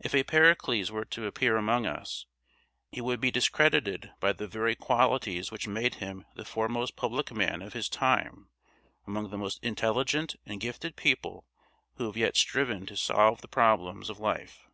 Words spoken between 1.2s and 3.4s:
appear among us, he would be